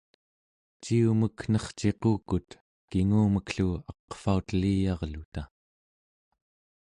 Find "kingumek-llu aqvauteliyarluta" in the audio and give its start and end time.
2.89-5.41